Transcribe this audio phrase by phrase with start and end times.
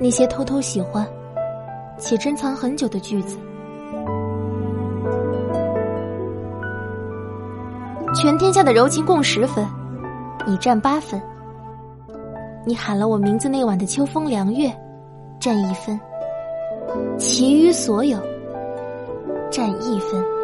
[0.00, 1.06] 那些偷偷喜欢
[1.98, 3.36] 且珍藏很久的句子，
[8.14, 9.66] 全天下的柔情共十分，
[10.46, 11.20] 你占八分。
[12.64, 14.72] 你喊了我名字那晚的秋风凉月，
[15.40, 15.98] 占一分。
[17.18, 18.18] 其余所有，
[19.50, 20.37] 占一分。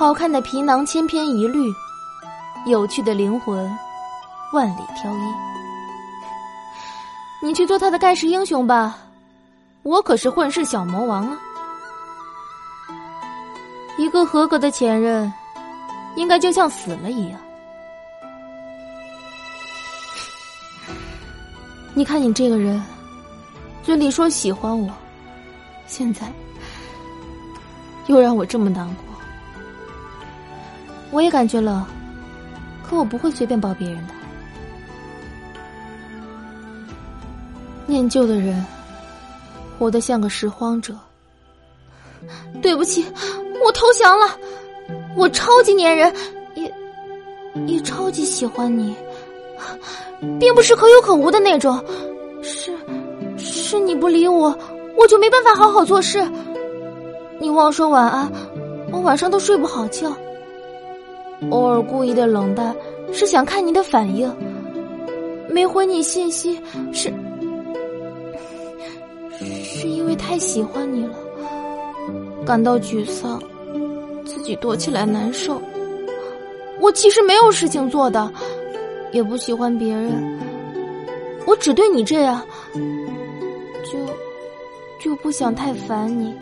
[0.00, 1.70] 好看的皮囊千篇一律，
[2.64, 3.70] 有趣的灵魂
[4.50, 5.34] 万里挑一。
[7.42, 8.96] 你去做他的盖世英雄吧，
[9.82, 11.38] 我可是混世小魔王啊！
[13.98, 15.30] 一个合格的前任，
[16.16, 17.38] 应该就像死了一样。
[21.92, 22.82] 你看你这个人，
[23.82, 24.90] 嘴里说喜欢我，
[25.86, 26.32] 现在
[28.06, 29.09] 又让我这么难过。
[31.10, 31.84] 我也感觉冷，
[32.88, 34.14] 可我不会随便抱别人的。
[37.86, 38.64] 念旧的人，
[39.78, 40.94] 活得像个拾荒者。
[42.62, 43.04] 对不起，
[43.64, 44.36] 我投降了。
[45.16, 46.14] 我超级粘人，
[46.54, 46.72] 也
[47.66, 48.94] 也超级喜欢你，
[50.38, 51.82] 并不是可有可无的那种。
[52.42, 52.72] 是，
[53.36, 54.56] 是你不理我，
[54.96, 56.24] 我就没办法好好做事。
[57.40, 58.30] 你忘说晚安，
[58.92, 60.12] 我晚上都睡不好觉。
[61.48, 62.76] 偶尔故意的冷淡，
[63.12, 64.30] 是想看你的反应；
[65.48, 66.60] 没回你信息，
[66.92, 67.12] 是
[69.64, 71.14] 是因为太喜欢你了，
[72.44, 73.42] 感到沮丧，
[74.26, 75.60] 自己躲起来难受。
[76.78, 78.30] 我其实没有事情做的，
[79.12, 80.38] 也不喜欢别人，
[81.46, 82.46] 我只对你这样，
[83.90, 83.98] 就
[85.00, 86.34] 就不想太烦你，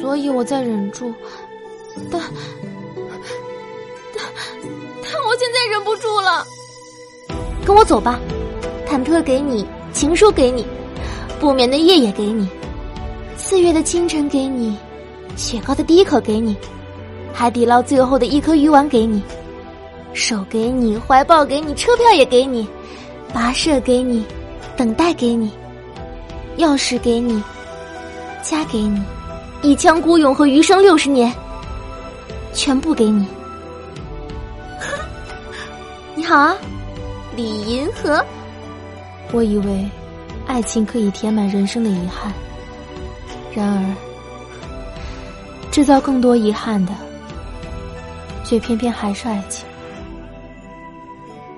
[0.00, 1.12] 所以我在忍住。
[2.10, 2.20] 但
[4.14, 4.24] 但
[5.02, 6.46] 但我现在忍不住了，
[7.64, 8.18] 跟我走吧。
[8.88, 10.66] 忐忑给你，情书给你，
[11.40, 12.48] 不眠的夜也给你，
[13.36, 14.76] 四月的清晨给你，
[15.34, 16.54] 雪糕的第一口给你，
[17.32, 19.22] 海底捞最后的一颗鱼丸给你，
[20.12, 22.68] 手给你，怀抱给你，车票也给你，
[23.34, 24.24] 跋涉给你，
[24.76, 25.50] 等待给你，
[26.58, 27.42] 钥匙给你，
[28.42, 29.02] 家给你，
[29.62, 31.32] 一腔孤勇和余生六十年。
[32.52, 33.26] 全部给你。
[36.14, 36.54] 你好啊，
[37.34, 38.24] 李银河。
[39.32, 39.88] 我以为
[40.46, 42.32] 爱情可以填满人生的遗憾，
[43.54, 43.94] 然而
[45.70, 46.92] 制造更多遗憾的，
[48.44, 49.66] 却偏偏还是爱情。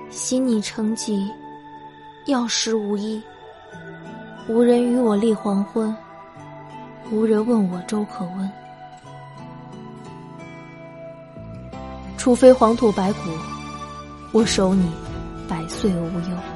[0.09, 1.29] 心你成疾，
[2.27, 3.21] 药石无医，
[4.47, 5.93] 无人与我立黄昏，
[7.11, 8.49] 无人问我粥可温。
[12.25, 13.19] 除非黄土白骨，
[14.31, 14.91] 我守你
[15.47, 16.54] 百岁无忧。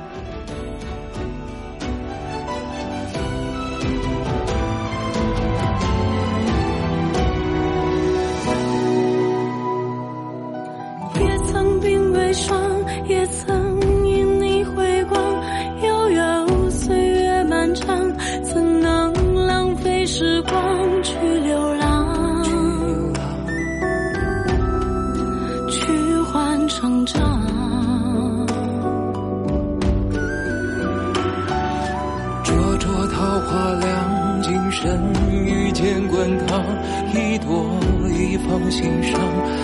[38.50, 39.20] 放心上，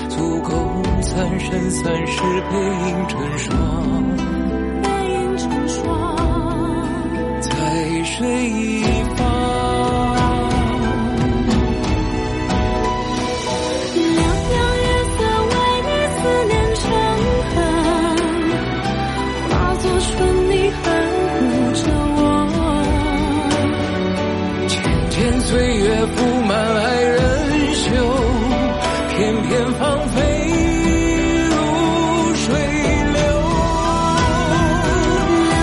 [0.09, 0.51] 足够
[1.01, 2.57] 三生三世背
[2.87, 3.57] 影成双，
[4.83, 6.15] 背影成双，
[7.41, 7.49] 在
[8.03, 8.84] 水一
[25.45, 27.85] 岁月覆满爱人袖
[29.09, 30.17] 片片芳菲
[31.49, 31.53] 如
[32.33, 32.45] 水
[33.13, 33.19] 流
[34.49, 34.53] 凉
[35.51, 35.53] 凉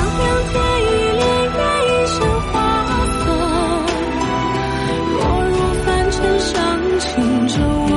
[0.52, 0.54] 天
[0.86, 0.88] 意
[1.18, 1.20] 潋
[1.58, 2.14] 滟一身
[2.52, 2.54] 花
[3.18, 3.22] 色
[5.18, 5.20] 落
[5.50, 5.52] 入
[5.84, 6.52] 凡尘伤
[7.00, 7.08] 情
[7.48, 7.54] 着
[7.90, 7.92] 我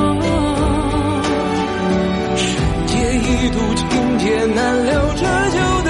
[2.35, 2.43] 深
[2.87, 3.83] 借一度情
[4.17, 5.84] 劫难了这旧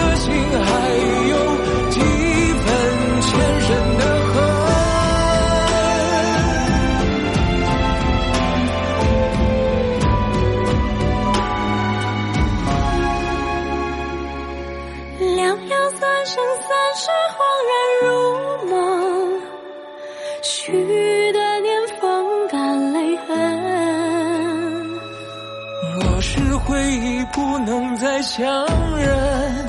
[27.57, 28.67] 不能再相
[28.97, 29.65] 认，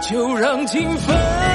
[0.00, 1.49] 就让情分。